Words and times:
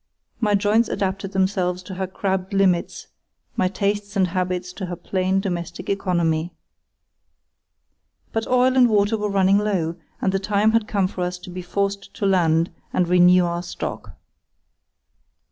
My 0.39 0.55
joints 0.55 0.89
adapted 0.89 1.31
themselves 1.31 1.83
to 1.83 1.93
her 1.93 2.07
crabbed 2.07 2.53
limits, 2.53 3.05
my 3.55 3.67
tastes 3.67 4.15
and 4.15 4.29
habits 4.29 4.73
to 4.73 4.87
her 4.87 4.95
plain 4.95 5.39
domestic 5.39 5.91
economy. 5.91 6.55
But 8.33 8.47
oil 8.47 8.75
and 8.75 8.89
water 8.89 9.15
were 9.15 9.29
running 9.29 9.59
low, 9.59 9.97
and 10.19 10.31
the 10.31 10.39
time 10.39 10.71
had 10.71 10.87
come 10.87 11.05
for 11.07 11.21
us 11.23 11.37
to 11.37 11.51
be 11.51 11.61
forced 11.61 12.15
to 12.15 12.25
land 12.25 12.71
and 12.91 13.07
renew 13.07 13.45
our 13.45 13.61
stock. 13.61 14.17